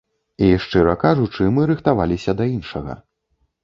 [0.45, 3.03] І шчыра кажучы, мы рыхтаваліся да іншага.